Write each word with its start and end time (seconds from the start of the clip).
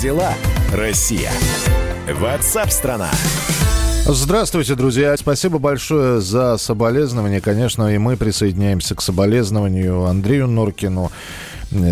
Дела, 0.00 0.34
Россия? 0.72 1.30
Ватсап-страна! 2.12 3.10
Здравствуйте, 4.06 4.74
друзья. 4.74 5.16
Спасибо 5.16 5.58
большое 5.58 6.20
за 6.20 6.58
соболезнование. 6.58 7.40
Конечно, 7.40 7.94
и 7.94 7.98
мы 7.98 8.16
присоединяемся 8.16 8.94
к 8.94 9.00
соболезнованию 9.00 10.04
Андрею 10.04 10.46
Норкину 10.46 11.10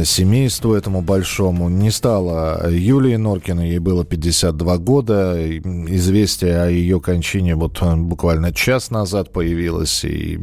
семейству 0.04 0.74
этому 0.74 1.02
большому. 1.02 1.68
Не 1.68 1.90
стало 1.90 2.68
Юлии 2.70 3.16
Норкиной, 3.16 3.70
ей 3.70 3.78
было 3.78 4.04
52 4.04 4.78
года. 4.78 5.36
Известие 5.58 6.62
о 6.62 6.70
ее 6.70 7.00
кончине 7.00 7.54
вот 7.54 7.78
э, 7.82 7.96
буквально 7.96 8.52
час 8.52 8.90
назад 8.90 9.32
появилось, 9.32 10.04
и 10.04 10.38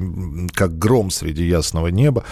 как 0.54 0.78
гром 0.78 1.10
среди 1.10 1.48
ясного 1.48 1.88
неба. 1.88 2.24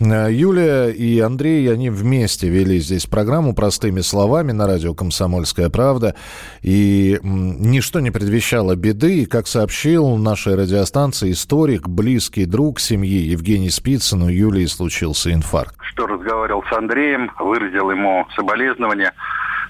Э, 0.00 0.28
Юлия 0.30 0.88
и 0.88 1.20
Андрей, 1.20 1.70
они 1.72 1.90
вместе 1.90 2.48
вели 2.48 2.80
здесь 2.80 3.06
программу 3.06 3.54
простыми 3.54 4.00
словами 4.00 4.52
на 4.52 4.66
радио 4.66 4.94
«Комсомольская 4.94 5.68
правда». 5.68 6.14
И 6.62 7.20
ничто 7.22 8.00
не 8.00 8.10
предвещало 8.10 8.74
беды. 8.76 9.22
И, 9.22 9.26
как 9.26 9.46
сообщил 9.46 10.16
нашей 10.16 10.54
радиостанции 10.54 11.32
историк, 11.32 11.88
близкий 11.88 12.46
друг 12.46 12.80
семьи 12.80 13.20
Евгений 13.20 13.70
Спицын, 13.70 14.22
у 14.22 14.28
Юлии 14.28 14.66
случился 14.66 15.32
инфаркт. 15.32 15.76
Что 15.92 16.06
разговаривал 16.06 16.45
разговаривал 16.46 16.64
с 16.68 16.72
Андреем, 16.72 17.30
выразил 17.38 17.90
ему 17.90 18.26
соболезнования. 18.34 19.12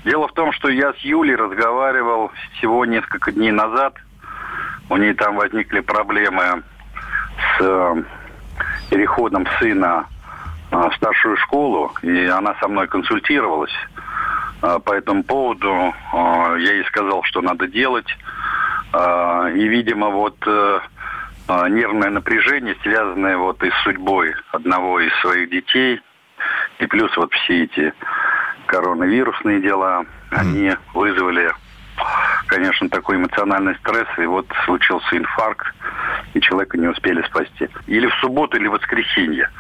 Дело 0.05 0.29
в 0.29 0.33
том, 0.33 0.53
что 0.53 0.69
я 0.69 0.93
с 0.93 0.99
Юлей 0.99 1.35
разговаривал 1.35 2.31
всего 2.53 2.85
несколько 2.85 3.33
дней 3.33 3.51
назад. 3.51 3.95
У 4.89 4.97
нее 4.97 5.15
там 5.15 5.37
возникли 5.37 5.81
проблемы 5.81 6.63
с 7.59 7.61
э, 7.61 8.03
переходом 8.91 9.47
сына 9.59 10.07
э, 10.71 10.77
в 10.77 10.95
старшую 10.97 11.37
школу, 11.39 11.93
и 12.03 12.27
она 12.27 12.55
со 12.61 12.69
мной 12.69 12.87
консультировалась. 12.87 13.75
Э, 14.63 14.79
по 14.85 14.93
этому 14.93 15.25
поводу 15.25 15.95
я 16.13 16.73
ей 16.73 16.85
сказал, 16.85 17.23
что 17.25 17.41
надо 17.41 17.67
делать. 17.67 18.09
И, 18.95 19.69
видимо, 19.69 20.09
вот 20.09 20.39
нервное 21.49 22.11
напряжение, 22.11 22.77
связанное 22.83 23.37
вот 23.37 23.63
и 23.63 23.71
с 23.71 23.83
судьбой 23.85 24.33
одного 24.53 25.01
из 25.01 25.13
своих 25.21 25.51
детей, 25.51 26.01
и 26.79 26.87
плюс 26.87 27.15
вот 27.17 27.33
все 27.33 27.65
эти 27.65 27.93
коронавирусные 28.67 29.61
дела, 29.61 30.05
mm. 30.31 30.37
они 30.39 30.73
вызвали, 30.95 31.53
конечно, 32.47 32.89
такой 32.89 33.17
эмоциональный 33.17 33.77
стресс. 33.77 34.09
И 34.19 34.27
вот 34.27 34.47
случился 34.65 35.17
инфаркт, 35.17 35.67
и 36.35 36.41
человека 36.41 36.77
не 36.79 36.89
успели 36.89 37.23
спасти. 37.23 37.69
Или 37.87 38.07
в 38.09 38.15
субботу, 38.17 38.57
или 38.57 38.69
в 38.69 38.73
воскресенье. 38.73 39.51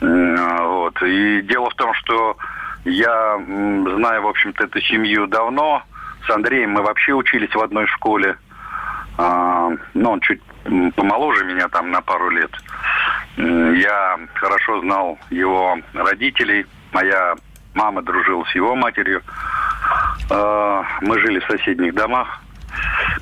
Вот. 0.00 1.00
И 1.02 1.42
дело 1.42 1.70
в 1.70 1.74
том, 1.74 1.94
что 1.94 2.36
я 2.84 3.36
знаю, 3.36 4.22
в 4.22 4.28
общем-то, 4.28 4.64
эту 4.64 4.80
семью 4.80 5.26
давно. 5.26 5.82
С 6.26 6.30
Андреем 6.30 6.72
мы 6.72 6.82
вообще 6.82 7.12
учились 7.12 7.54
в 7.54 7.60
одной 7.60 7.86
школе. 7.86 8.36
А, 9.18 9.70
ну, 9.94 10.10
он 10.10 10.20
чуть 10.20 10.40
помоложе 10.96 11.44
меня 11.44 11.68
там 11.68 11.90
на 11.90 12.00
пару 12.00 12.30
лет. 12.30 12.50
Я 13.36 14.18
хорошо 14.34 14.80
знал 14.80 15.18
его 15.30 15.78
родителей. 15.94 16.66
Моя 16.92 17.34
мама 17.74 18.02
дружила 18.02 18.44
с 18.44 18.54
его 18.54 18.74
матерью. 18.74 19.22
А, 20.30 20.84
мы 21.00 21.18
жили 21.20 21.40
в 21.40 21.46
соседних 21.46 21.94
домах. 21.94 22.42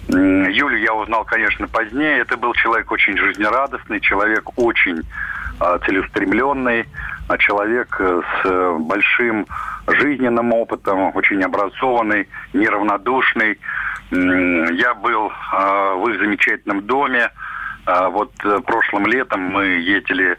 Юлю 0.08 0.78
я 0.78 0.94
узнал, 0.94 1.24
конечно, 1.24 1.68
позднее. 1.68 2.18
Это 2.18 2.36
был 2.36 2.54
человек 2.54 2.90
очень 2.90 3.16
жизнерадостный, 3.16 4.00
человек 4.00 4.58
очень 4.58 5.02
а, 5.60 5.78
целеустремленный, 5.78 6.86
а 7.28 7.36
человек 7.36 7.94
э, 8.00 8.22
с 8.42 8.78
большим 8.78 9.46
жизненным 9.86 10.52
опытом, 10.54 11.14
очень 11.14 11.42
образованный, 11.42 12.26
неравнодушный. 12.54 13.58
Я 14.10 14.94
был 14.94 15.30
в 15.52 16.08
их 16.08 16.18
замечательном 16.18 16.86
доме, 16.86 17.30
а 17.88 18.10
вот 18.10 18.30
э, 18.44 18.60
прошлым 18.66 19.06
летом 19.06 19.40
мы 19.40 19.64
ездили 19.64 20.36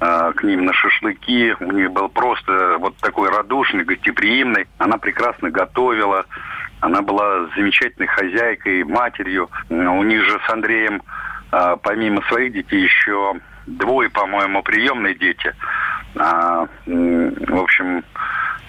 э, 0.00 0.32
к 0.36 0.44
ним 0.44 0.64
на 0.64 0.72
шашлыки. 0.72 1.56
У 1.58 1.72
них 1.72 1.90
был 1.90 2.08
просто 2.08 2.76
вот 2.78 2.96
такой 2.98 3.30
радушный, 3.30 3.82
гостеприимный. 3.82 4.68
Она 4.78 4.96
прекрасно 4.98 5.50
готовила. 5.50 6.24
Она 6.78 7.02
была 7.02 7.48
замечательной 7.56 8.06
хозяйкой, 8.06 8.84
матерью. 8.84 9.50
У 9.70 10.02
них 10.04 10.22
же 10.22 10.38
с 10.46 10.50
Андреем, 10.52 11.02
э, 11.50 11.76
помимо 11.82 12.22
своих 12.28 12.52
детей, 12.52 12.84
еще 12.84 13.40
двое, 13.66 14.08
по-моему, 14.08 14.62
приемные 14.62 15.16
дети. 15.16 15.52
А, 16.16 16.68
в 16.86 17.60
общем, 17.60 18.04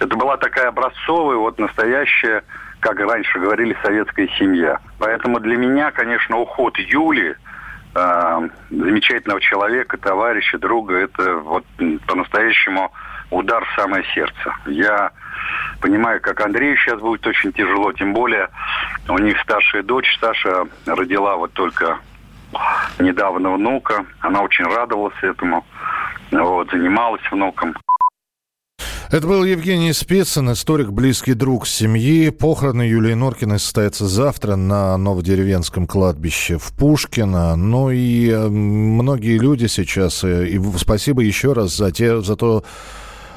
это 0.00 0.16
была 0.16 0.36
такая 0.36 0.68
образцовая, 0.70 1.36
вот 1.36 1.60
настоящая, 1.60 2.42
как 2.80 2.98
раньше 2.98 3.38
говорили, 3.38 3.76
советская 3.84 4.26
семья. 4.36 4.80
Поэтому 4.98 5.38
для 5.38 5.56
меня, 5.56 5.92
конечно, 5.92 6.38
уход 6.38 6.76
Юли– 6.76 7.36
э, 7.96 8.48
замечательного 8.70 9.40
человека, 9.40 9.96
товарища, 9.96 10.58
друга, 10.58 10.94
это 10.96 11.36
вот 11.36 11.64
по-настоящему 12.06 12.92
удар 13.30 13.64
в 13.64 13.80
самое 13.80 14.04
сердце. 14.14 14.54
Я 14.66 15.10
понимаю, 15.80 16.20
как 16.20 16.40
Андрею 16.40 16.76
сейчас 16.76 17.00
будет 17.00 17.26
очень 17.26 17.52
тяжело, 17.52 17.92
тем 17.92 18.12
более 18.12 18.48
у 19.08 19.18
них 19.18 19.38
старшая 19.40 19.82
дочь, 19.82 20.16
Саша 20.20 20.66
родила 20.86 21.36
вот 21.36 21.52
только 21.52 21.98
недавно 22.98 23.52
внука, 23.52 24.04
она 24.20 24.42
очень 24.42 24.64
радовалась 24.64 25.16
этому, 25.22 25.64
вот, 26.30 26.70
занималась 26.70 27.22
внуком. 27.30 27.74
Это 29.16 29.28
был 29.28 29.44
Евгений 29.44 29.94
Спицын, 29.94 30.52
историк, 30.52 30.90
близкий 30.90 31.32
друг 31.32 31.66
семьи. 31.66 32.28
Похороны 32.28 32.82
Юлии 32.82 33.14
Норкиной 33.14 33.58
состоятся 33.58 34.06
завтра 34.06 34.56
на 34.56 34.94
Новодеревенском 34.98 35.86
кладбище 35.86 36.58
в 36.58 36.70
Пушкино. 36.74 37.56
Ну 37.56 37.90
и 37.90 38.28
э, 38.28 38.46
многие 38.46 39.38
люди 39.38 39.68
сейчас, 39.68 40.22
э, 40.22 40.48
и 40.48 40.60
спасибо 40.76 41.22
еще 41.22 41.54
раз 41.54 41.74
за, 41.74 41.92
те, 41.92 42.20
за 42.20 42.36
то, 42.36 42.62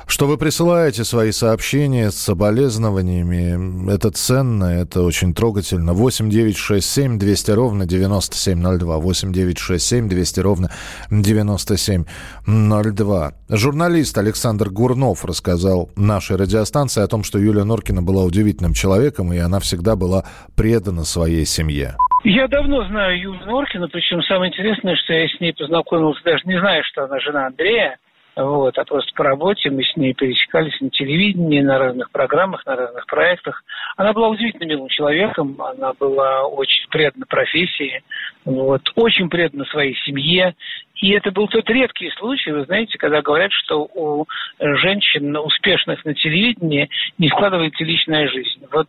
что 0.09 0.25
вы 0.25 0.37
присылаете 0.37 1.03
свои 1.03 1.31
сообщения 1.31 2.09
с 2.09 2.15
соболезнованиями. 2.15 3.93
Это 3.93 4.09
ценно, 4.09 4.63
это 4.65 5.03
очень 5.03 5.35
трогательно. 5.35 5.93
8 5.93 6.31
9 6.31 6.57
6 6.57 6.85
7 6.85 7.19
200 7.19 7.51
ровно 7.51 7.85
9702. 7.85 8.97
8 8.97 9.31
9 9.31 9.59
6 9.59 9.85
7 9.85 10.09
200 10.09 10.39
ровно 10.39 10.71
9702. 11.11 13.33
Журналист 13.49 14.17
Александр 14.17 14.69
Гурнов 14.69 15.25
рассказал 15.25 15.91
нашей 15.95 16.37
радиостанции 16.37 17.03
о 17.03 17.07
том, 17.07 17.23
что 17.23 17.37
Юлия 17.37 17.63
Норкина 17.63 18.01
была 18.01 18.23
удивительным 18.23 18.73
человеком, 18.73 19.31
и 19.31 19.37
она 19.37 19.59
всегда 19.59 19.95
была 19.95 20.23
предана 20.57 21.03
своей 21.03 21.45
семье. 21.45 21.97
Я 22.23 22.47
давно 22.47 22.83
знаю 22.87 23.15
Юлию 23.17 23.45
Норкину, 23.45 23.87
причем 23.89 24.23
самое 24.23 24.51
интересное, 24.51 24.95
что 24.95 25.13
я 25.13 25.27
с 25.27 25.39
ней 25.39 25.53
познакомился, 25.53 26.19
даже 26.25 26.41
не 26.45 26.59
знаю, 26.59 26.83
что 26.91 27.05
она 27.05 27.19
жена 27.19 27.45
Андрея. 27.47 27.97
Вот, 28.35 28.77
а 28.77 28.85
просто 28.85 29.11
по 29.15 29.23
работе 29.23 29.69
мы 29.69 29.83
с 29.83 29.95
ней 29.97 30.13
пересекались 30.13 30.79
на 30.79 30.89
телевидении, 30.89 31.61
на 31.61 31.77
разных 31.77 32.09
программах, 32.11 32.65
на 32.65 32.75
разных 32.75 33.05
проектах. 33.05 33.63
Она 33.97 34.13
была 34.13 34.29
удивительно 34.29 34.65
милым 34.65 34.87
человеком, 34.87 35.61
она 35.61 35.93
была 35.93 36.45
очень 36.45 36.87
предана 36.89 37.25
профессии, 37.25 38.01
вот, 38.45 38.81
очень 38.95 39.29
предана 39.29 39.65
своей 39.65 39.95
семье. 40.05 40.55
И 40.95 41.11
это 41.11 41.31
был 41.31 41.47
тот 41.47 41.69
редкий 41.69 42.11
случай, 42.11 42.51
вы 42.51 42.65
знаете, 42.65 42.97
когда 42.97 43.21
говорят, 43.21 43.51
что 43.51 43.89
у 43.93 44.25
женщин, 44.59 45.35
успешных 45.35 46.03
на 46.05 46.13
телевидении, 46.13 46.89
не 47.17 47.29
складывается 47.29 47.83
личная 47.83 48.27
жизнь. 48.27 48.65
Вот 48.71 48.87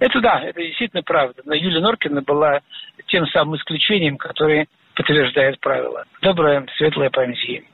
это 0.00 0.20
да, 0.20 0.40
это 0.42 0.62
действительно 0.62 1.02
правда. 1.02 1.42
Но 1.44 1.54
Юлия 1.54 1.80
Норкина 1.80 2.22
была 2.22 2.60
тем 3.06 3.26
самым 3.28 3.56
исключением, 3.56 4.16
которое 4.16 4.66
подтверждает 4.94 5.58
правило. 5.60 6.04
Добрая, 6.22 6.66
светлая 6.76 7.10
память 7.10 7.42
ей. 7.44 7.64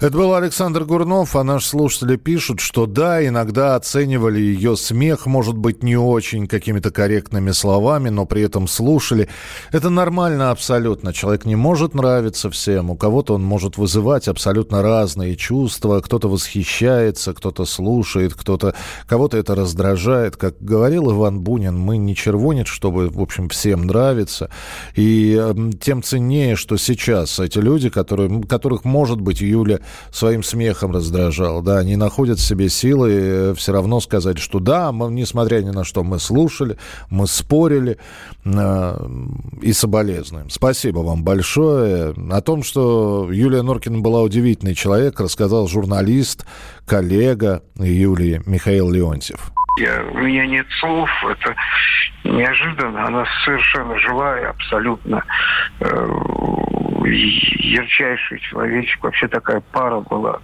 Это 0.00 0.16
был 0.16 0.34
Александр 0.34 0.84
Гурнов, 0.84 1.36
а 1.36 1.44
наши 1.44 1.68
слушатели 1.68 2.16
пишут, 2.16 2.60
что 2.60 2.86
да, 2.86 3.24
иногда 3.24 3.76
оценивали 3.76 4.40
ее 4.40 4.76
смех, 4.76 5.26
может 5.26 5.56
быть, 5.56 5.82
не 5.82 5.96
очень 5.96 6.46
какими-то 6.46 6.90
корректными 6.90 7.52
словами, 7.52 8.08
но 8.08 8.26
при 8.26 8.42
этом 8.42 8.66
слушали. 8.66 9.28
Это 9.70 9.90
нормально 9.90 10.50
абсолютно. 10.50 11.12
Человек 11.12 11.44
не 11.44 11.54
может 11.54 11.94
нравиться 11.94 12.50
всем. 12.50 12.90
У 12.90 12.96
кого-то 12.96 13.34
он 13.34 13.44
может 13.44 13.76
вызывать 13.76 14.28
абсолютно 14.28 14.82
разные 14.82 15.36
чувства. 15.36 16.00
Кто-то 16.00 16.28
восхищается, 16.28 17.32
кто-то 17.34 17.64
слушает, 17.64 18.34
кто-то... 18.34 18.74
Кого-то 19.06 19.36
это 19.36 19.54
раздражает. 19.54 20.36
Как 20.36 20.60
говорил 20.60 21.12
Иван 21.12 21.40
Бунин, 21.40 21.78
мы 21.78 21.96
не 21.96 22.16
червонец, 22.16 22.66
чтобы, 22.66 23.08
в 23.08 23.20
общем, 23.20 23.48
всем 23.48 23.86
нравиться. 23.86 24.50
И 24.96 25.40
тем 25.80 26.02
ценнее, 26.02 26.56
что 26.56 26.76
сейчас 26.76 27.38
эти 27.38 27.58
люди, 27.58 27.88
которые, 27.88 28.42
которых, 28.42 28.84
может 28.84 29.20
быть, 29.20 29.40
Юля 29.40 29.80
своим 30.10 30.42
смехом 30.42 30.92
раздражал. 30.92 31.62
Да, 31.62 31.78
они 31.78 31.96
находят 31.96 32.38
в 32.38 32.46
себе 32.46 32.68
силы 32.68 33.10
э, 33.12 33.54
все 33.56 33.72
равно 33.72 34.00
сказать, 34.00 34.38
что 34.38 34.58
да, 34.58 34.92
мы, 34.92 35.10
несмотря 35.10 35.60
ни 35.62 35.70
на 35.70 35.84
что, 35.84 36.02
мы 36.02 36.18
слушали, 36.18 36.76
мы 37.10 37.26
спорили 37.26 37.98
э, 38.44 39.08
и 39.62 39.72
соболезнуем. 39.72 40.50
Спасибо 40.50 41.00
вам 41.00 41.24
большое. 41.24 42.14
О 42.30 42.40
том, 42.40 42.62
что 42.62 43.28
Юлия 43.30 43.62
Норкина 43.62 43.98
была 43.98 44.22
удивительный 44.22 44.74
человек, 44.74 45.20
рассказал 45.20 45.66
журналист, 45.68 46.44
коллега 46.86 47.62
Юлии 47.78 48.42
Михаил 48.46 48.90
Леонтьев. 48.90 49.52
Я, 49.78 50.04
у 50.04 50.18
меня 50.18 50.46
нет 50.46 50.66
слов, 50.80 51.10
это 51.28 51.54
неожиданно, 52.24 53.06
она 53.06 53.26
совершенно 53.44 53.98
живая, 53.98 54.50
абсолютно 54.50 55.24
э, 55.80 56.08
ярчайший 57.04 58.40
человечек, 58.40 59.02
вообще 59.02 59.28
такая 59.28 59.60
пара 59.72 60.00
была 60.00 60.40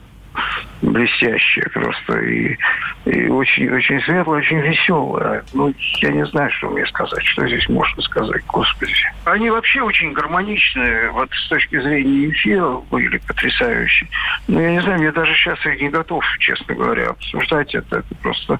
блестящая 0.83 1.69
просто 1.73 2.19
и, 2.21 2.57
и 3.05 3.29
очень, 3.29 3.69
очень 3.71 4.01
светлая, 4.03 4.41
очень 4.41 4.61
веселая. 4.61 5.45
Ну, 5.53 5.73
я 6.01 6.11
не 6.11 6.27
знаю, 6.27 6.51
что 6.53 6.71
мне 6.71 6.87
сказать, 6.87 7.25
что 7.25 7.47
здесь 7.47 7.69
можно 7.69 8.03
сказать, 8.03 8.45
господи. 8.47 8.95
Они 9.25 9.51
вообще 9.51 9.83
очень 9.83 10.13
гармоничные, 10.13 11.11
вот 11.11 11.31
с 11.33 11.49
точки 11.49 11.81
зрения 11.81 12.31
эфира 12.31 12.81
были 12.91 13.19
потрясающие. 13.19 14.09
Но 14.47 14.61
я 14.61 14.73
не 14.73 14.83
знаю, 14.83 15.03
я 15.03 15.13
даже 15.13 15.35
сейчас 15.35 15.65
их 15.67 15.81
не 15.81 15.89
готов, 15.89 16.25
честно 16.39 16.75
говоря, 16.75 17.11
обсуждать 17.11 17.75
это. 17.75 17.99
Это 17.99 18.15
просто 18.23 18.59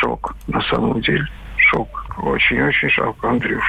шок 0.00 0.34
на 0.46 0.60
самом 0.62 1.00
деле. 1.00 1.26
Шок. 1.56 2.06
Очень-очень 2.18 2.90
жалко, 2.90 3.28
Андрюш. 3.28 3.64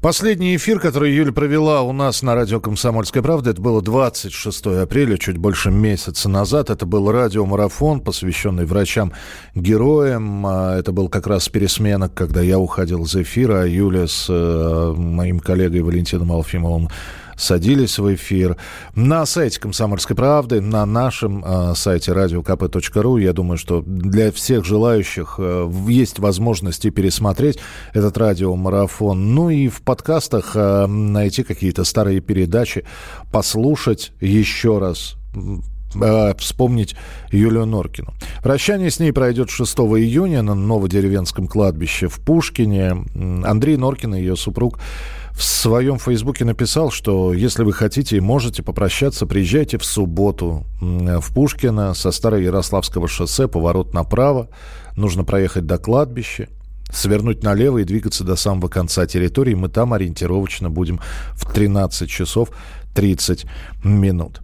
Последний 0.00 0.56
эфир, 0.56 0.80
который 0.80 1.12
Юля 1.12 1.30
провела 1.30 1.82
у 1.82 1.92
нас 1.92 2.22
на 2.22 2.34
радио 2.34 2.58
«Комсомольская 2.58 3.22
правда», 3.22 3.50
это 3.50 3.60
было 3.60 3.82
26 3.82 4.66
апреля, 4.66 5.18
чуть 5.18 5.36
больше 5.36 5.70
месяца 5.70 6.30
назад. 6.30 6.70
Это 6.70 6.86
был 6.86 7.12
радиомарафон, 7.12 8.00
посвященный 8.00 8.64
врачам-героям. 8.64 10.46
А, 10.46 10.78
это 10.78 10.92
был 10.92 11.10
как 11.10 11.26
раз 11.26 11.50
пересменок, 11.50 12.14
когда 12.14 12.40
я 12.40 12.58
уходил 12.58 13.04
из 13.04 13.14
эфира, 13.14 13.60
а 13.60 13.66
Юля 13.66 14.06
с 14.06 14.24
э, 14.30 14.94
моим 14.96 15.38
коллегой 15.38 15.82
Валентином 15.82 16.32
Алфимовым 16.32 16.88
садились 17.40 17.98
в 17.98 18.14
эфир. 18.14 18.56
На 18.94 19.26
сайте 19.26 19.58
«Комсомольской 19.58 20.14
правды», 20.14 20.60
на 20.60 20.84
нашем 20.86 21.44
э, 21.44 21.72
сайте 21.74 22.12
radiokp.ru, 22.12 23.20
я 23.20 23.32
думаю, 23.32 23.58
что 23.58 23.82
для 23.82 24.30
всех 24.30 24.64
желающих 24.64 25.36
э, 25.38 25.70
есть 25.88 26.18
возможности 26.18 26.90
пересмотреть 26.90 27.58
этот 27.94 28.18
радиомарафон. 28.18 29.34
Ну 29.34 29.50
и 29.50 29.68
в 29.68 29.82
подкастах 29.82 30.52
э, 30.54 30.86
найти 30.86 31.42
какие-то 31.42 31.84
старые 31.84 32.20
передачи, 32.20 32.84
послушать 33.32 34.12
еще 34.20 34.78
раз 34.78 35.16
вспомнить 36.38 36.94
Юлию 37.32 37.66
Норкину. 37.66 38.14
Прощание 38.44 38.90
с 38.90 39.00
ней 39.00 39.12
пройдет 39.12 39.50
6 39.50 39.76
июня 39.78 40.42
на 40.42 40.54
Новодеревенском 40.54 41.48
кладбище 41.48 42.06
в 42.06 42.20
Пушкине. 42.20 43.04
Андрей 43.44 43.76
Норкин 43.76 44.14
и 44.14 44.20
ее 44.20 44.36
супруг 44.36 44.78
в 45.40 45.42
своем 45.42 45.98
фейсбуке 45.98 46.44
написал, 46.44 46.90
что 46.90 47.32
если 47.32 47.62
вы 47.62 47.72
хотите 47.72 48.18
и 48.18 48.20
можете 48.20 48.62
попрощаться, 48.62 49.24
приезжайте 49.24 49.78
в 49.78 49.84
субботу 49.86 50.66
в 50.82 51.32
Пушкино 51.32 51.94
со 51.94 52.10
Старой 52.10 52.44
Ярославского 52.44 53.08
шоссе, 53.08 53.48
поворот 53.48 53.94
направо. 53.94 54.50
Нужно 54.96 55.24
проехать 55.24 55.64
до 55.64 55.78
кладбища, 55.78 56.48
свернуть 56.92 57.42
налево 57.42 57.78
и 57.78 57.84
двигаться 57.84 58.22
до 58.22 58.36
самого 58.36 58.68
конца 58.68 59.06
территории. 59.06 59.54
Мы 59.54 59.70
там 59.70 59.94
ориентировочно 59.94 60.68
будем 60.68 61.00
в 61.32 61.50
13 61.50 62.10
часов 62.10 62.50
30 62.94 63.46
минут. 63.82 64.42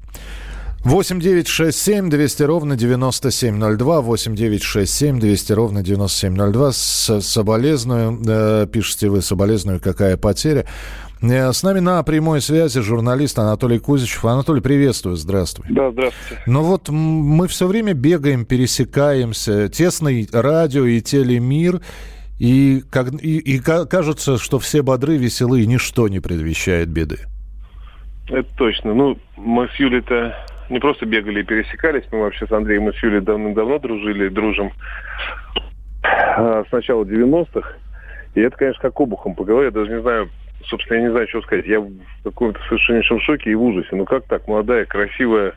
8 0.87 1.19
9 1.19 1.49
6 1.49 1.77
7 1.77 2.11
200 2.11 2.43
ровно 2.45 2.77
9702. 2.77 4.01
8 4.03 4.37
9 4.37 4.63
6 4.63 4.93
7 4.95 5.19
200 5.19 5.53
ровно 5.53 5.83
9702. 5.83 6.73
С, 6.73 7.21
соболезную, 7.23 8.21
э, 8.25 8.67
пишете 8.73 9.09
вы, 9.09 9.21
соболезную, 9.21 9.81
какая 9.81 10.17
потеря. 10.17 10.65
Э, 11.21 11.53
с 11.53 11.65
нами 11.65 11.81
на 11.81 12.01
прямой 12.05 12.41
связи 12.41 12.81
журналист 12.83 13.37
Анатолий 13.41 13.81
Кузичев. 13.81 14.25
Анатолий, 14.27 14.61
приветствую, 14.61 15.17
здравствуй. 15.17 15.67
Да, 15.71 15.91
здравствуйте. 15.91 16.41
Ну 16.47 16.63
вот 16.63 16.89
мы 16.89 17.49
все 17.49 17.67
время 17.67 17.93
бегаем, 17.93 18.45
пересекаемся. 18.45 19.69
Тесный 19.69 20.29
радио 20.33 20.85
и 20.85 21.01
телемир. 21.01 21.81
И, 22.39 22.85
как, 22.91 23.13
и, 23.21 23.39
и 23.39 23.59
кажется, 23.59 24.39
что 24.39 24.61
все 24.61 24.83
бодры, 24.83 25.17
веселы, 25.17 25.63
и 25.63 25.67
ничто 25.67 26.07
не 26.07 26.21
предвещает 26.21 26.91
беды. 26.91 27.19
Это 28.29 28.49
точно. 28.57 28.95
Ну, 28.95 29.19
мы 29.37 29.67
с 29.67 29.81
Юлей-то 29.81 30.33
не 30.71 30.79
просто 30.79 31.07
бегали 31.07 31.41
и 31.41 31.45
пересекались, 31.45 32.05
мы 32.11 32.21
вообще 32.21 32.47
с 32.47 32.53
Андреем 32.53 32.89
и 32.89 32.93
с 32.93 33.03
Юлей 33.03 33.21
давным-давно 33.21 33.79
дружили, 33.79 34.29
дружим 34.29 34.73
а, 36.03 36.65
с 36.65 36.73
начала 36.73 37.05
90-х. 37.05 37.75
И 38.35 38.41
это, 38.41 38.57
конечно, 38.57 38.83
как 38.83 39.01
обухом 39.01 39.35
по 39.35 39.45
голове. 39.45 39.67
Я 39.67 39.71
даже 39.71 39.91
не 39.91 40.01
знаю, 40.01 40.29
собственно, 40.67 40.99
я 40.99 41.03
не 41.05 41.11
знаю, 41.11 41.29
что 41.29 41.43
сказать. 41.43 41.67
Я 41.67 41.81
в 41.81 41.91
каком-то 42.25 42.61
совершеннейшем 42.69 43.21
шоке 43.21 43.51
и 43.51 43.55
в 43.55 43.63
ужасе. 43.63 43.89
Ну 43.93 44.05
как 44.05 44.27
так, 44.27 44.47
молодая, 44.47 44.85
красивая, 44.85 45.55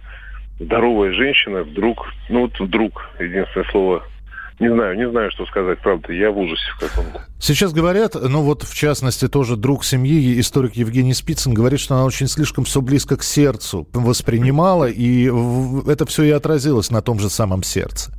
здоровая 0.60 1.12
женщина 1.12 1.64
вдруг, 1.64 2.08
ну 2.30 2.42
вот 2.42 2.60
вдруг, 2.60 3.10
единственное 3.20 3.68
слово, 3.72 4.04
не 4.60 4.70
знаю, 4.70 4.98
не 4.98 5.10
знаю, 5.10 5.32
что 5.32 5.46
сказать, 5.46 5.80
правда, 5.80 6.12
я 6.12 6.32
в 6.32 6.38
ужасе 6.38 6.70
в 6.76 6.80
каком-то. 6.80 7.26
Сейчас 7.40 7.74
говорят, 7.74 8.16
ну 8.16 8.42
вот 8.42 8.64
в 8.64 8.76
частности 8.76 9.28
тоже 9.28 9.56
друг 9.56 9.86
семьи, 9.86 10.40
историк 10.40 10.74
Евгений 10.74 11.14
Спицын, 11.14 11.54
говорит, 11.54 11.80
что 11.80 11.96
она 11.96 12.06
очень 12.06 12.28
слишком 12.28 12.66
все 12.66 12.82
близко 12.82 13.18
к 13.18 13.24
сердцу 13.24 13.88
воспринимала, 13.94 14.90
и 14.90 15.32
это 15.90 16.06
все 16.06 16.24
и 16.24 16.32
отразилось 16.32 16.92
на 16.92 17.02
том 17.02 17.20
же 17.20 17.30
самом 17.30 17.64
сердце. 17.64 18.12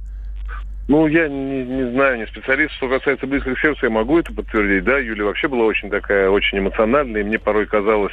Ну, 0.88 1.06
я 1.06 1.28
не, 1.28 1.62
не 1.64 1.92
знаю, 1.92 2.18
не 2.18 2.26
специалист. 2.26 2.72
Что 2.72 2.88
касается 2.88 3.26
близкого 3.26 3.54
к 3.54 3.60
сердцу, 3.60 3.86
я 3.86 3.90
могу 3.90 4.18
это 4.18 4.34
подтвердить. 4.34 4.82
Да, 4.82 4.98
Юля 4.98 5.24
вообще 5.24 5.46
была 5.46 5.64
очень 5.64 5.88
такая, 5.88 6.28
очень 6.30 6.58
эмоциональная, 6.58 7.20
и 7.20 7.24
мне 7.24 7.38
порой 7.38 7.66
казалось, 7.66 8.12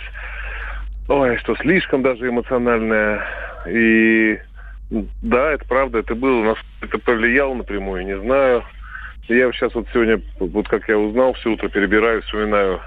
ой, 1.07 1.38
что 1.38 1.56
слишком 1.56 2.03
даже 2.03 2.29
эмоциональная. 2.29 3.25
И 3.68 4.38
да, 4.89 5.51
это 5.51 5.66
правда, 5.66 6.00
это 6.00 6.16
было. 6.16 6.44
Нас 6.44 6.57
это 6.81 6.98
повлияло 6.98 7.54
напрямую, 7.54 8.06
не 8.06 8.18
знаю. 8.19 8.63
Я 9.28 9.51
сейчас 9.51 9.75
вот 9.75 9.88
сегодня, 9.94 10.22
вот 10.39 10.68
как 10.69 10.88
я 10.88 10.98
узнал, 10.98 11.34
все 11.34 11.51
утро 11.51 11.68
перебираю, 11.68 12.22
вспоминаю, 12.22 12.80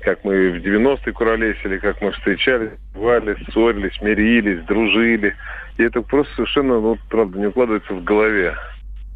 как 0.00 0.22
мы 0.24 0.50
в 0.52 0.56
90-е 0.56 1.12
куролесили, 1.12 1.78
как 1.78 2.00
мы 2.00 2.12
встречались, 2.12 2.70
бывали, 2.94 3.36
ссорились, 3.50 4.00
мирились, 4.00 4.64
дружили. 4.66 5.34
И 5.78 5.82
это 5.82 6.02
просто 6.02 6.32
совершенно, 6.36 6.80
ну, 6.80 6.96
правда, 7.10 7.38
не 7.38 7.46
укладывается 7.46 7.92
в 7.92 8.04
голове. 8.04 8.54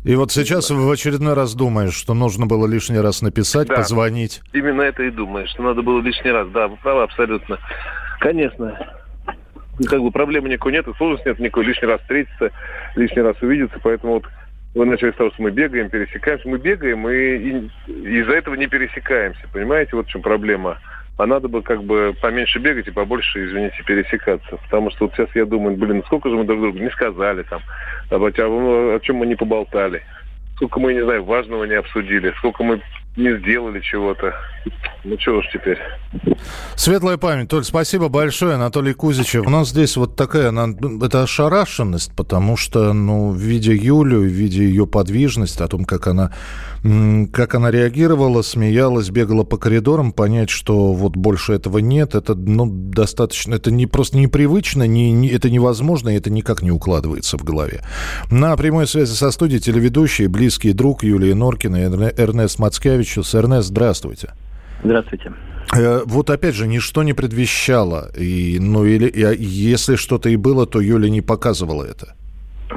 И 0.02 0.14
вот 0.16 0.32
сейчас 0.32 0.70
в 0.70 0.90
очередной 0.90 1.34
раз 1.34 1.54
думаешь, 1.54 1.94
что 1.94 2.14
нужно 2.14 2.46
было 2.46 2.66
лишний 2.66 2.98
раз 2.98 3.22
написать, 3.22 3.68
да, 3.68 3.76
позвонить. 3.76 4.40
Именно 4.52 4.82
это 4.82 5.02
и 5.04 5.10
думаешь, 5.10 5.50
что 5.50 5.62
надо 5.62 5.82
было 5.82 6.00
лишний 6.00 6.30
раз. 6.30 6.48
Да, 6.48 6.68
вы 6.68 6.76
правы 6.78 7.02
абсолютно. 7.02 7.58
Конечно, 8.18 8.76
как 9.86 10.02
бы 10.02 10.10
проблемы 10.10 10.48
никакой 10.48 10.72
нет, 10.72 10.86
и 10.86 10.94
сложности 10.94 11.28
нет 11.28 11.38
никакой 11.38 11.64
лишний 11.64 11.88
раз 11.88 12.00
встретиться, 12.02 12.50
лишний 12.96 13.22
раз 13.22 13.36
увидеться, 13.40 13.78
поэтому 13.82 14.14
вот 14.14 14.24
вы 14.74 14.86
начали 14.86 15.10
с 15.10 15.16
того, 15.16 15.30
что 15.30 15.42
мы 15.42 15.50
бегаем, 15.50 15.90
пересекаемся. 15.90 16.48
Мы 16.48 16.58
бегаем 16.58 17.08
и, 17.08 17.14
и 17.88 18.20
из-за 18.20 18.32
этого 18.32 18.54
не 18.54 18.68
пересекаемся. 18.68 19.40
Понимаете, 19.52 19.96
вот 19.96 20.06
в 20.06 20.10
чем 20.10 20.22
проблема. 20.22 20.78
А 21.18 21.26
надо 21.26 21.48
бы 21.48 21.60
как 21.62 21.82
бы 21.82 22.14
поменьше 22.22 22.60
бегать 22.60 22.86
и 22.86 22.92
побольше, 22.92 23.44
извините, 23.44 23.82
пересекаться. 23.84 24.56
Потому 24.56 24.90
что 24.90 25.06
вот 25.06 25.14
сейчас 25.14 25.28
я 25.34 25.44
думаю, 25.44 25.76
блин, 25.76 26.02
сколько 26.06 26.30
же 26.30 26.36
мы 26.36 26.44
друг 26.44 26.60
другу 26.60 26.78
не 26.78 26.90
сказали 26.90 27.42
там, 27.42 27.60
о, 28.10 28.16
о 28.16 29.00
чем 29.00 29.16
мы 29.16 29.26
не 29.26 29.34
поболтали. 29.34 30.02
Сколько 30.56 30.78
мы, 30.78 30.94
не 30.94 31.02
знаю, 31.02 31.24
важного 31.24 31.64
не 31.64 31.74
обсудили, 31.74 32.32
сколько 32.38 32.62
мы 32.62 32.80
не 33.16 33.38
сделали 33.38 33.80
чего-то. 33.80 34.34
Ну, 35.02 35.16
чего 35.16 35.38
уж 35.38 35.46
теперь. 35.52 35.78
Светлая 36.76 37.16
память. 37.16 37.48
Толь, 37.48 37.64
спасибо 37.64 38.08
большое, 38.08 38.54
Анатолий 38.54 38.92
Кузичев. 38.92 39.46
У 39.46 39.50
нас 39.50 39.70
здесь 39.70 39.96
вот 39.96 40.16
такая, 40.16 40.52
это 40.52 41.22
ошарашенность, 41.22 42.12
потому 42.14 42.58
что, 42.58 42.92
ну, 42.92 43.32
видя 43.32 43.72
Юлю, 43.72 44.20
видя 44.20 44.62
ее 44.62 44.86
подвижность, 44.86 45.60
о 45.62 45.68
том, 45.68 45.86
как 45.86 46.06
она, 46.06 46.32
как 47.32 47.54
она 47.54 47.70
реагировала, 47.70 48.42
смеялась, 48.42 49.08
бегала 49.08 49.44
по 49.44 49.56
коридорам, 49.56 50.12
понять, 50.12 50.50
что 50.50 50.92
вот 50.92 51.16
больше 51.16 51.54
этого 51.54 51.78
нет, 51.78 52.14
это, 52.14 52.34
ну, 52.34 52.66
достаточно, 52.70 53.54
это 53.54 53.70
не 53.70 53.86
просто 53.86 54.18
непривычно, 54.18 54.86
не, 54.86 55.10
не, 55.12 55.28
это 55.28 55.48
невозможно, 55.48 56.10
и 56.10 56.16
это 56.16 56.28
никак 56.28 56.60
не 56.60 56.70
укладывается 56.70 57.38
в 57.38 57.44
голове. 57.44 57.82
На 58.30 58.54
прямой 58.58 58.86
связи 58.86 59.14
со 59.14 59.30
студией 59.30 59.60
телеведущий, 59.60 60.26
близкий 60.26 60.72
друг 60.74 61.02
Юлии 61.04 61.32
Норкина, 61.32 61.76
Эрнест 61.76 62.58
Мацкевичус. 63.00 63.34
Эрнест, 63.34 63.68
здравствуйте. 63.68 64.30
Здравствуйте. 64.84 65.32
Э, 65.74 66.02
вот 66.04 66.30
опять 66.30 66.54
же, 66.54 66.66
ничто 66.66 67.02
не 67.02 67.14
предвещало. 67.14 68.10
И, 68.16 68.58
ну, 68.60 68.84
или, 68.84 69.08
и, 69.08 69.22
а 69.22 69.32
если 69.32 69.96
что-то 69.96 70.28
и 70.28 70.36
было, 70.36 70.66
то 70.66 70.80
Юля 70.80 71.08
не 71.08 71.22
показывала 71.22 71.84
это. 71.84 72.14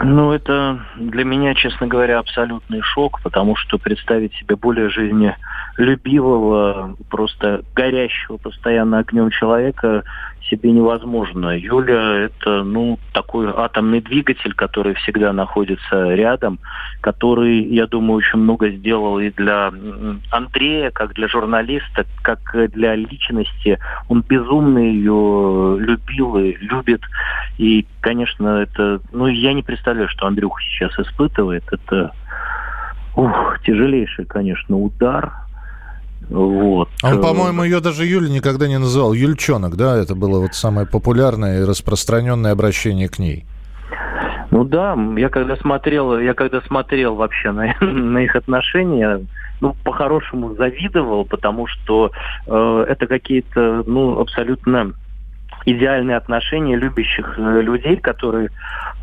Ну, 0.01 0.31
это 0.31 0.79
для 0.95 1.23
меня, 1.23 1.53
честно 1.53 1.87
говоря, 1.87 2.19
абсолютный 2.19 2.81
шок, 2.81 3.21
потому 3.21 3.55
что 3.55 3.77
представить 3.77 4.33
себе 4.35 4.55
более 4.55 4.89
жизнелюбивого, 4.89 6.95
просто 7.09 7.61
горящего 7.75 8.37
постоянно 8.37 8.99
огнем 8.99 9.29
человека 9.29 10.03
себе 10.49 10.71
невозможно. 10.71 11.57
Юля– 11.57 12.17
это, 12.25 12.63
ну, 12.63 12.99
такой 13.13 13.47
атомный 13.55 14.01
двигатель, 14.01 14.53
который 14.53 14.93
всегда 14.95 15.31
находится 15.31 16.13
рядом, 16.13 16.59
который, 17.01 17.63
я 17.63 17.87
думаю, 17.87 18.17
очень 18.17 18.39
много 18.39 18.69
сделал 18.69 19.19
и 19.19 19.29
для 19.29 19.71
Андрея, 20.31 20.91
как 20.91 21.13
для 21.13 21.27
журналиста, 21.27 22.05
как 22.21 22.39
для 22.71 22.95
личности. 22.95 23.79
Он 24.09 24.23
безумно 24.27 24.79
ее 24.79 25.77
любил 25.79 26.37
и 26.37 26.57
любит. 26.59 27.01
И, 27.57 27.85
конечно, 28.01 28.61
это... 28.61 28.99
Ну, 29.11 29.27
я 29.27 29.53
не 29.53 29.63
представляю, 29.63 29.82
что 30.09 30.27
Андрюха 30.27 30.61
сейчас 30.61 30.97
испытывает. 30.99 31.63
Это 31.71 32.11
Ух, 33.15 33.59
тяжелейший, 33.65 34.25
конечно, 34.25 34.77
удар. 34.77 35.33
Вот. 36.29 36.89
Он, 37.03 37.21
по-моему, 37.21 37.63
ее 37.63 37.79
даже 37.79 38.05
Юля 38.05 38.29
никогда 38.29 38.67
не 38.67 38.79
называл. 38.79 39.13
Юльчонок, 39.13 39.75
да? 39.75 39.97
Это 39.97 40.15
было 40.15 40.39
вот 40.39 40.55
самое 40.55 40.87
популярное 40.87 41.61
и 41.61 41.65
распространенное 41.65 42.53
обращение 42.53 43.09
к 43.09 43.19
ней. 43.19 43.45
Ну 44.49 44.63
да, 44.63 44.95
я 45.17 45.29
когда 45.29 45.55
смотрел, 45.57 46.19
я 46.19 46.33
когда 46.33 46.61
смотрел 46.61 47.15
вообще 47.15 47.51
на, 47.51 47.75
на 47.81 48.19
их 48.19 48.35
отношения, 48.35 49.21
ну, 49.61 49.75
по-хорошему 49.83 50.55
завидовал, 50.55 51.25
потому 51.25 51.67
что 51.67 52.11
э, 52.47 52.85
это 52.87 53.07
какие-то, 53.07 53.83
ну, 53.85 54.19
абсолютно 54.19 54.93
идеальные 55.65 56.17
отношения 56.17 56.75
любящих 56.75 57.37
э, 57.37 57.61
людей, 57.61 57.97
которые 57.97 58.47
э, 58.47 58.49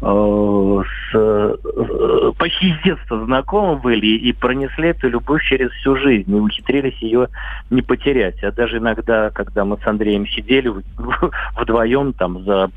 с, 0.02 1.14
э, 1.14 2.33
почти 2.38 2.75
с 2.75 2.83
детства 2.83 3.25
знакомы 3.25 3.76
были 3.76 4.07
и 4.07 4.33
пронесли 4.33 4.88
эту 4.88 5.09
любовь 5.09 5.43
через 5.45 5.71
всю 5.73 5.97
жизнь 5.97 6.31
и 6.31 6.38
ухитрились 6.38 6.99
ее 7.00 7.29
не 7.71 7.83
потерять. 7.83 8.43
А 8.43 8.52
даже 8.52 8.79
иногда, 8.79 9.31
когда 9.31 9.64
мы 9.64 9.79
с 9.79 9.87
Андреем 9.87 10.26
сидели 10.26 10.73
вдвоем 11.57 12.12
там 12.12 12.43
за 12.45 12.71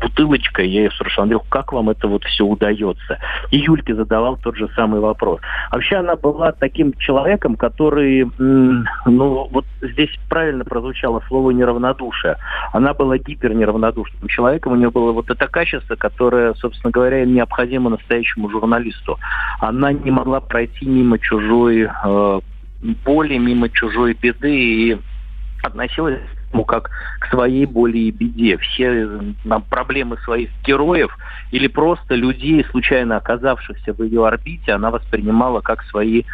бутылочкой, 0.00 0.68
я 0.68 0.84
ее 0.84 0.90
спрашивал, 0.90 1.24
Андрей, 1.24 1.40
как 1.48 1.72
вам 1.72 1.90
это 1.90 2.08
вот 2.08 2.24
все 2.24 2.44
удается? 2.44 3.18
И 3.50 3.58
Юльке 3.58 3.94
задавал 3.94 4.36
тот 4.36 4.56
же 4.56 4.68
самый 4.74 5.00
вопрос. 5.00 5.40
Вообще 5.70 5.96
она 5.96 6.16
была 6.16 6.52
таким 6.52 6.92
человеком, 6.94 7.56
который, 7.56 8.30
ну 8.38 9.48
вот 9.50 9.64
здесь 9.82 10.10
правильно 10.28 10.64
прозвучало 10.64 11.22
слово 11.28 11.50
неравнодушие. 11.50 12.36
Она 12.72 12.94
была 12.94 13.07
была 13.08 13.18
гипернеравнодушным 13.18 14.28
человеком. 14.28 14.72
У 14.72 14.76
нее 14.76 14.90
было 14.90 15.12
вот 15.12 15.30
это 15.30 15.48
качество, 15.48 15.96
которое, 15.96 16.52
собственно 16.54 16.90
говоря, 16.90 17.24
необходимо 17.24 17.88
настоящему 17.90 18.50
журналисту. 18.50 19.18
Она 19.60 19.92
не 19.92 20.10
могла 20.10 20.40
пройти 20.40 20.84
мимо 20.86 21.18
чужой 21.18 21.88
э, 21.88 22.40
боли, 23.06 23.38
мимо 23.38 23.70
чужой 23.70 24.12
беды 24.12 24.54
и 24.54 24.98
относилась 25.62 26.20
ну, 26.52 26.64
как 26.64 26.90
к 27.20 27.26
своей 27.30 27.64
боли 27.64 27.98
и 27.98 28.10
беде. 28.10 28.58
Все 28.58 29.08
нам 29.44 29.62
проблемы 29.62 30.18
своих 30.18 30.50
героев 30.64 31.16
или 31.50 31.66
просто 31.66 32.14
людей, 32.14 32.64
случайно 32.70 33.16
оказавшихся 33.16 33.94
в 33.94 34.02
ее 34.02 34.26
орбите, 34.26 34.72
она 34.72 34.90
воспринимала 34.90 35.60
как 35.60 35.82
свои 35.84 36.24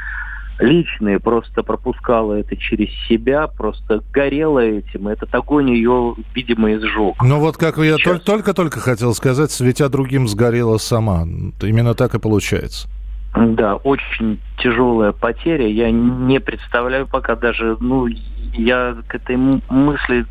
личные, 0.59 1.19
просто 1.19 1.63
пропускала 1.63 2.35
это 2.35 2.57
через 2.57 2.89
себя, 3.09 3.47
просто 3.47 4.03
горела 4.13 4.61
этим. 4.61 5.09
Этот 5.09 5.35
огонь 5.35 5.71
ее, 5.71 6.15
видимо, 6.35 6.73
изжег. 6.75 7.17
Ну 7.23 7.41
вот 7.41 7.57
как 7.57 7.79
я 7.79 7.97
только-только 7.97 8.81
хотел 8.81 9.15
сказать, 9.15 9.51
светя 9.51 9.89
другим 9.89 10.29
сгорела 10.29 10.79
сама. 10.79 11.25
Именно 11.61 11.95
так 11.95 12.15
и 12.15 12.19
получается. 12.19 12.89
Да, 13.35 13.75
очень 13.77 14.39
тяжелая 14.59 15.11
потеря. 15.11 15.67
Я 15.67 15.91
не 15.91 16.39
представляю 16.39 17.09
пока 17.09 17.35
даже, 17.35 17.77
ну, 17.81 18.07
я 18.53 18.97
к 19.09 19.15
этой 19.17 19.37
мысли 19.37 20.25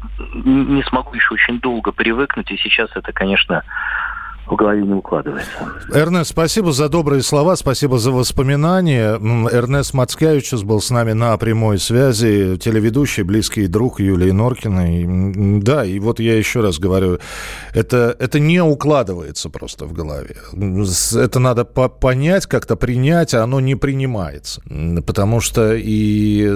не 0.45 0.81
смогу 0.83 1.13
еще 1.13 1.33
очень 1.33 1.59
долго 1.59 1.91
привыкнуть. 1.91 2.49
И 2.51 2.57
сейчас 2.57 2.89
это, 2.95 3.11
конечно, 3.11 3.63
в 4.47 4.55
голове 4.55 4.83
не 4.83 4.93
укладывается. 4.93 5.49
Эрнест, 5.93 6.31
спасибо 6.31 6.73
за 6.73 6.89
добрые 6.89 7.21
слова, 7.21 7.55
спасибо 7.55 7.97
за 7.97 8.11
воспоминания. 8.11 9.13
Эрнест 9.13 9.93
Мацкевичус 9.93 10.63
был 10.63 10.81
с 10.81 10.89
нами 10.89 11.13
на 11.13 11.37
прямой 11.37 11.79
связи, 11.79 12.57
телеведущий, 12.57 13.23
близкий 13.23 13.67
друг 13.67 13.99
Юлии 13.99 14.31
Норкиной. 14.31 15.61
Да, 15.61 15.85
и 15.85 15.97
вот 15.99 16.19
я 16.19 16.37
еще 16.37 16.59
раз 16.59 16.77
говорю, 16.77 17.19
это, 17.73 18.15
это 18.19 18.39
не 18.39 18.61
укладывается 18.61 19.49
просто 19.49 19.85
в 19.85 19.93
голове. 19.93 20.35
Это 21.15 21.39
надо 21.39 21.63
понять, 21.63 22.45
как-то 22.45 22.75
принять, 22.75 23.33
а 23.33 23.43
оно 23.43 23.61
не 23.61 23.75
принимается. 23.75 24.61
Потому 25.05 25.39
что 25.39 25.73
и 25.73 26.49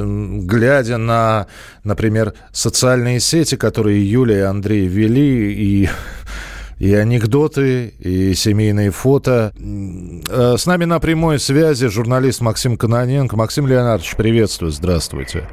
глядя 0.44 0.98
на, 0.98 1.48
например, 1.84 2.34
социальные 2.52 3.22
сети, 3.22 3.56
которые 3.56 4.10
Юлия 4.10 4.40
и 4.40 4.42
Андрей 4.42 4.88
вели, 4.88 5.54
и 5.54 5.90
и 6.80 6.94
анекдоты, 6.94 7.94
и 8.00 8.34
семейные 8.34 8.92
фото. 8.92 9.52
Э, 9.58 10.58
с 10.58 10.66
нами 10.68 10.86
на 10.86 11.00
прямой 11.00 11.40
связи 11.40 11.88
журналист 11.88 12.42
Максим 12.42 12.78
Каноненко. 12.78 13.36
Максим 13.36 13.68
Леонардович, 13.68 14.16
приветствую, 14.16 14.72
здравствуйте. 14.72 15.44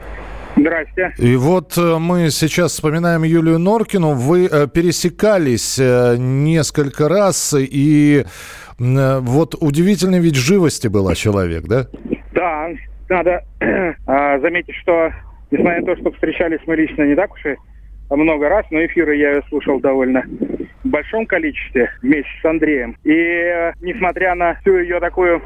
Здрасте. 0.57 1.15
И 1.19 1.35
вот 1.37 1.77
э, 1.79 1.99
мы 1.99 2.31
сейчас 2.31 2.73
вспоминаем 2.73 3.23
Юлию 3.23 3.59
Норкину. 3.59 4.13
Вы 4.13 4.47
э, 4.47 4.69
пересекались 4.69 5.79
несколько 5.79 7.09
раз, 7.09 7.55
и 7.59 8.25
вот 8.77 9.55
удивительной 9.61 10.19
ведь 10.19 10.35
живости 10.35 10.89
была 10.89 11.15
человек, 11.15 11.65
да? 11.69 11.87
Да, 12.33 12.69
надо 13.09 13.45
заметить, 14.43 14.75
что 14.83 15.13
несмотря 15.53 15.81
на 15.81 15.87
то, 15.87 16.01
что 16.01 16.11
встречались 16.11 16.59
мы 16.67 16.75
лично 16.75 17.05
не 17.05 17.15
так 17.15 17.33
уж 17.33 17.47
и 17.47 17.57
много 18.11 18.49
раз, 18.49 18.67
но 18.71 18.85
эфиры 18.85 19.17
я 19.17 19.43
слушал 19.49 19.81
довольно 19.81 20.25
в 20.85 20.89
большом 20.89 21.27
количестве 21.27 21.91
вместе 22.03 22.31
с 22.41 22.45
Андреем. 22.45 22.97
И 23.05 23.13
э, 23.13 23.73
несмотря 23.81 24.35
на 24.35 24.55
всю 24.57 24.79
ее 24.79 25.01
такую 25.01 25.43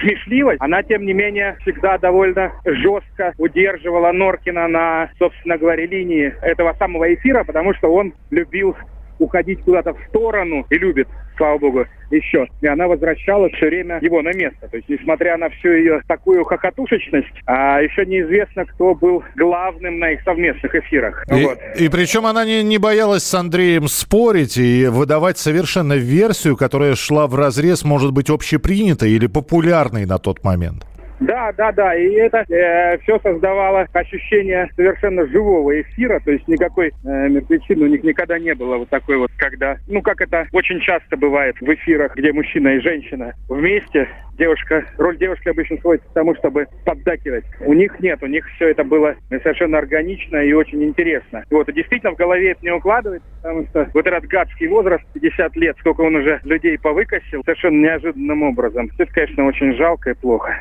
смешливость, 0.00 0.60
она, 0.60 0.82
тем 0.82 1.06
не 1.06 1.12
менее, 1.12 1.56
всегда 1.62 1.96
довольно 1.98 2.52
жестко 2.64 3.32
удерживала 3.38 4.12
Норкина 4.12 4.68
на, 4.68 5.10
собственно 5.18 5.56
говоря, 5.56 5.86
линии 5.86 6.34
этого 6.42 6.74
самого 6.74 7.12
эфира, 7.14 7.44
потому 7.44 7.74
что 7.74 7.92
он 7.92 8.12
любил 8.30 8.76
уходить 9.18 9.62
куда-то 9.62 9.94
в 9.94 9.98
сторону 10.08 10.66
и 10.70 10.78
любит, 10.78 11.08
слава 11.36 11.58
богу, 11.58 11.86
еще. 12.10 12.46
И 12.60 12.66
она 12.66 12.86
возвращала 12.86 13.48
все 13.50 13.66
время 13.66 13.98
его 14.00 14.22
на 14.22 14.32
место. 14.32 14.68
То 14.68 14.76
есть, 14.76 14.88
несмотря 14.88 15.36
на 15.36 15.48
всю 15.50 15.70
ее 15.70 16.02
такую 16.06 16.44
хохотушечность, 16.44 17.32
а 17.46 17.80
еще 17.80 18.06
неизвестно, 18.06 18.64
кто 18.64 18.94
был 18.94 19.22
главным 19.34 19.98
на 19.98 20.10
их 20.12 20.22
совместных 20.22 20.74
эфирах. 20.74 21.24
И, 21.28 21.44
вот. 21.44 21.58
и 21.78 21.88
причем 21.88 22.26
она 22.26 22.44
не, 22.44 22.62
не 22.62 22.78
боялась 22.78 23.24
с 23.24 23.34
Андреем 23.34 23.88
спорить 23.88 24.56
и 24.56 24.86
выдавать 24.86 25.38
совершенно 25.38 25.94
версию, 25.94 26.56
которая 26.56 26.94
шла 26.94 27.26
в 27.26 27.34
разрез, 27.34 27.84
может 27.84 28.12
быть, 28.12 28.30
общепринятой 28.30 29.10
или 29.10 29.26
популярной 29.26 30.06
на 30.06 30.18
тот 30.18 30.44
момент. 30.44 30.84
Да, 31.20 31.52
да, 31.52 31.72
да. 31.72 31.94
И 31.94 32.12
это 32.14 32.44
э, 32.48 32.98
все 32.98 33.18
создавало 33.20 33.86
ощущение 33.92 34.68
совершенно 34.76 35.26
живого 35.26 35.80
эфира. 35.80 36.20
То 36.20 36.30
есть 36.30 36.46
никакой 36.46 36.88
э, 36.88 37.28
мертвечины 37.28 37.84
у 37.84 37.88
них 37.88 38.02
никогда 38.02 38.38
не 38.38 38.54
было 38.54 38.76
вот 38.78 38.88
такой 38.90 39.16
вот, 39.16 39.30
когда, 39.36 39.78
ну 39.86 40.02
как 40.02 40.20
это 40.20 40.46
очень 40.52 40.80
часто 40.80 41.16
бывает 41.16 41.56
в 41.60 41.74
эфирах, 41.74 42.14
где 42.16 42.32
мужчина 42.32 42.68
и 42.68 42.80
женщина 42.80 43.34
вместе. 43.48 44.08
Девушка, 44.38 44.84
роль 44.98 45.16
девушки 45.16 45.48
обычно 45.48 45.78
сводится 45.78 46.06
к 46.10 46.12
тому, 46.12 46.34
чтобы 46.34 46.66
поддакивать. 46.84 47.44
У 47.60 47.72
них 47.72 47.98
нет, 48.00 48.22
у 48.22 48.26
них 48.26 48.46
все 48.56 48.68
это 48.68 48.84
было 48.84 49.14
совершенно 49.30 49.78
органично 49.78 50.36
и 50.36 50.52
очень 50.52 50.84
интересно. 50.84 51.42
Вот, 51.50 51.70
и 51.70 51.72
действительно 51.72 52.12
в 52.12 52.16
голове 52.16 52.50
это 52.50 52.60
не 52.62 52.70
укладывается, 52.70 53.26
потому 53.40 53.66
что 53.68 53.88
вот 53.94 54.06
этот 54.06 54.26
гадский 54.26 54.68
возраст, 54.68 55.04
50 55.14 55.56
лет, 55.56 55.76
сколько 55.80 56.02
он 56.02 56.16
уже 56.16 56.40
людей 56.44 56.78
повыкосил, 56.78 57.42
совершенно 57.44 57.82
неожиданным 57.82 58.42
образом. 58.42 58.90
Это, 58.98 59.10
конечно, 59.10 59.46
очень 59.46 59.74
жалко 59.74 60.10
и 60.10 60.14
плохо. 60.14 60.54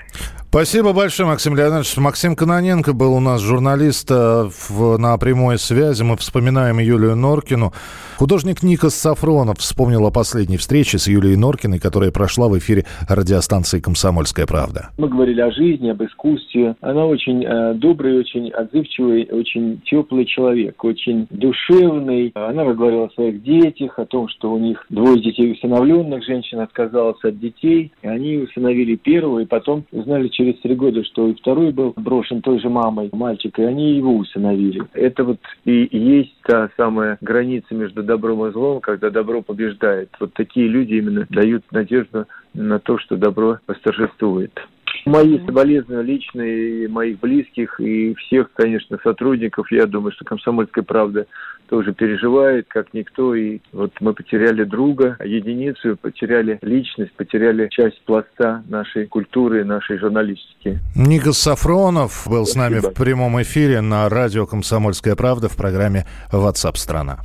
Спасибо 0.56 0.94
большое, 0.94 1.28
Максим 1.28 1.54
Леонидович. 1.58 1.98
Максим 1.98 2.34
Каноненко 2.34 2.94
был 2.94 3.14
у 3.14 3.20
нас 3.20 3.42
журналист 3.42 4.08
э, 4.10 4.50
на 4.70 5.18
прямой 5.18 5.60
связи. 5.60 6.02
Мы 6.02 6.16
вспоминаем 6.16 6.80
Юлию 6.80 7.18
Норкину. 7.18 7.74
Художник 8.18 8.64
Никос 8.64 8.96
Сафронов 8.96 9.58
вспомнил 9.58 10.06
о 10.06 10.12
последней 10.12 10.56
встрече 10.56 10.98
с 10.98 11.08
Юлией 11.08 11.36
Норкиной, 11.36 11.80
которая 11.80 12.12
прошла 12.12 12.48
в 12.48 12.58
эфире 12.58 12.86
радиостанции 13.10 13.82
«Комсомольская 13.82 14.46
правда». 14.46 14.90
Мы 14.98 15.10
говорили 15.10 15.42
о 15.42 15.52
жизни, 15.52 15.90
об 15.90 16.02
искусстве. 16.02 16.76
Она 16.80 17.06
очень 17.06 17.44
э, 17.44 17.74
добрый, 17.74 18.18
очень 18.18 18.52
отзывчивый, 18.52 19.28
очень 19.30 19.82
теплый 19.84 20.24
человек, 20.24 20.82
очень 20.86 21.28
душевный. 21.30 22.32
Она 22.36 22.64
говорила 22.74 23.08
о 23.08 23.10
своих 23.10 23.44
детях, 23.44 24.00
о 24.00 24.06
том, 24.06 24.30
что 24.30 24.54
у 24.54 24.60
них 24.60 24.86
двое 24.90 25.22
детей 25.22 25.52
усыновленных, 25.52 26.24
женщина 26.24 26.64
отказалась 26.64 27.22
от 27.22 27.38
детей, 27.38 27.92
и 28.02 28.08
они 28.08 28.38
усыновили 28.38 28.96
первого, 28.96 29.40
и 29.40 29.46
потом 29.46 29.84
узнали 29.92 30.30
через 30.30 30.58
три 30.62 30.76
года, 30.76 31.04
что 31.04 31.28
и 31.28 31.34
второй 31.34 31.74
был 31.74 31.92
брошен 31.98 32.42
той 32.42 32.62
же 32.62 32.70
мамой 32.70 33.10
мальчик, 33.12 33.60
и 33.60 33.64
они 33.64 33.98
его 33.98 34.16
усыновили. 34.16 34.84
Это 34.94 35.26
вот 35.26 35.40
и 35.66 35.90
есть 35.92 36.34
та 36.44 36.70
самая 36.78 37.18
граница 37.20 37.76
между 37.76 38.05
добром 38.06 38.46
и 38.46 38.52
злом, 38.52 38.80
когда 38.82 39.10
добро 39.10 39.42
побеждает. 39.42 40.10
Вот 40.20 40.34
такие 40.34 40.68
люди 40.68 40.96
именно 40.96 41.26
дают 41.30 41.64
надежду 41.72 42.26
на 42.54 42.80
то, 42.80 42.98
что 42.98 43.18
добро 43.18 43.60
восторжествует. 43.68 44.60
Мои 45.06 45.38
соболезнования 45.46 46.04
личные, 46.04 46.88
моих 46.88 47.20
близких 47.20 47.80
и 47.80 48.16
всех, 48.16 48.52
конечно, 48.54 48.98
сотрудников. 49.04 49.72
Я 49.72 49.86
думаю, 49.86 50.12
что 50.12 50.26
«Комсомольская 50.26 50.84
правда» 50.84 51.28
тоже 51.68 51.94
переживает, 51.94 52.66
как 52.68 52.94
никто. 52.94 53.36
И 53.36 53.60
вот 53.72 53.92
мы 54.00 54.14
потеряли 54.14 54.64
друга, 54.64 55.18
единицу, 55.24 55.98
потеряли 55.98 56.58
личность, 56.62 57.14
потеряли 57.14 57.68
часть 57.70 58.02
пласта 58.06 58.64
нашей 58.68 59.06
культуры, 59.06 59.64
нашей 59.64 60.00
журналистики. 60.00 60.80
Никас 60.96 61.38
Сафронов 61.38 62.26
был 62.28 62.46
Спасибо. 62.46 62.46
с 62.46 62.56
нами 62.56 62.80
в 62.80 62.94
прямом 62.94 63.40
эфире 63.44 63.82
на 63.82 64.10
радио 64.10 64.48
«Комсомольская 64.48 65.16
правда» 65.16 65.50
в 65.50 65.56
программе 65.56 66.06
WhatsApp 66.32 66.78
страна 66.78 67.20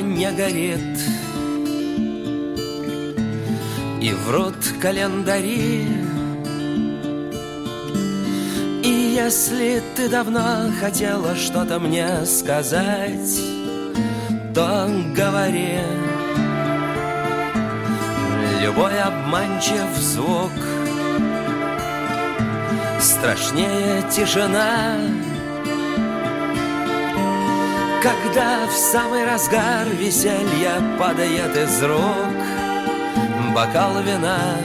не 0.00 0.30
горит. 0.32 0.98
И 4.02 4.12
врут 4.12 4.56
календари. 4.80 5.86
И 8.82 8.88
если 8.88 9.82
ты 9.94 10.08
давно 10.08 10.70
хотела 10.80 11.36
что-то 11.36 11.78
мне 11.78 12.24
сказать 12.24 13.40
То 14.54 14.88
говори. 15.14 15.78
Любой 18.62 18.98
обманчив 19.00 19.96
звук 19.96 20.52
Страшнее 23.00 24.02
тишина 24.10 24.96
Когда 28.02 28.66
в 28.66 28.72
самый 28.72 29.24
разгар 29.26 29.86
веселья 29.88 30.80
Падает 30.98 31.54
из 31.56 31.82
рук 31.82 32.40
бокал 33.54 34.00
вина 34.02 34.56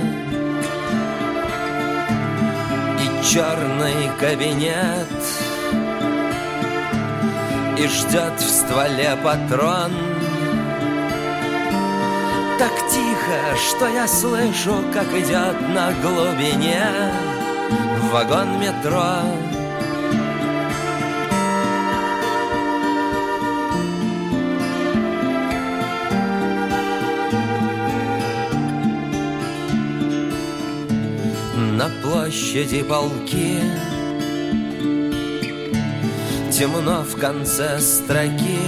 И 3.00 3.26
черный 3.26 4.10
кабинет 4.20 5.08
И 7.78 7.88
ждет 7.88 8.40
в 8.40 8.50
стволе 8.50 9.18
патрон 9.24 9.92
так 12.58 12.72
тихо, 12.90 13.58
что 13.58 13.86
я 13.90 14.08
слышу, 14.08 14.82
как 14.94 15.08
идет 15.10 15.60
на 15.74 15.92
глубине 16.02 16.86
вагон 18.10 18.62
метро. 18.62 19.55
На 31.86 31.92
площади 32.02 32.82
полки. 32.82 33.62
Темно 36.52 37.04
в 37.04 37.16
конце 37.20 37.80
строки. 37.80 38.60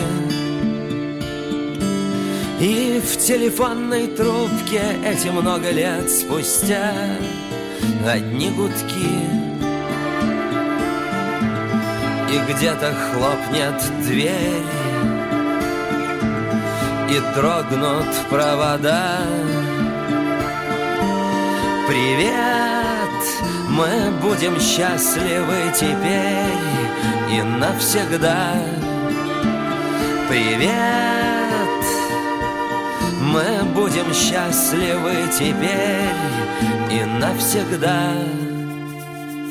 И 2.60 3.02
в 3.04 3.18
телефонной 3.18 4.06
трубке 4.06 4.84
эти 5.04 5.30
много 5.30 5.72
лет 5.72 6.08
спустя 6.12 6.94
Одни 8.08 8.52
гудки. 8.52 9.18
И 12.30 12.54
где-то 12.54 12.94
хлопнет 12.94 13.82
дверь 14.04 14.64
И 17.10 17.20
дрогнут 17.36 18.14
провода. 18.30 19.18
Привет, 21.88 22.77
мы 23.78 24.12
будем 24.22 24.60
счастливы 24.60 25.72
теперь 25.74 27.32
И 27.32 27.42
навсегда 27.42 28.56
Привет 30.28 31.18
мы 33.34 33.64
будем 33.74 34.14
счастливы 34.14 35.28
теперь 35.38 36.16
и 36.90 37.04
навсегда. 37.04 38.47